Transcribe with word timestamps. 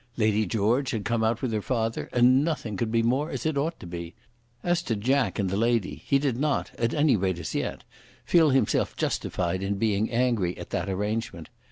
Lady 0.17 0.47
George 0.47 0.89
had 0.89 1.05
come 1.05 1.23
out 1.23 1.43
with 1.43 1.53
her 1.53 1.61
father 1.61 2.09
and 2.11 2.43
nothing 2.43 2.75
could 2.75 2.91
be 2.91 3.03
more 3.03 3.29
as 3.29 3.45
it 3.45 3.55
ought 3.55 3.79
to 3.79 3.85
be. 3.85 4.15
As 4.63 4.81
to 4.81 4.95
"Jack" 4.95 5.37
and 5.37 5.47
the 5.47 5.55
lady 5.55 6.01
he 6.03 6.17
did 6.17 6.37
not, 6.37 6.71
at 6.79 6.91
any 6.95 7.15
rate 7.15 7.37
as 7.37 7.53
yet, 7.53 7.83
feel 8.25 8.49
himself 8.49 8.95
justified 8.97 9.61
in 9.61 9.75
being 9.75 10.09
angry 10.09 10.57
at 10.57 10.71
that 10.71 10.89
arrangement. 10.89 11.49